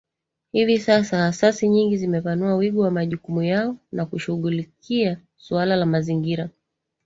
[0.51, 6.49] Hivi sasa asasi nyingi zimepanua wigo wa majukumu yao na kushughulikia suala la mazingira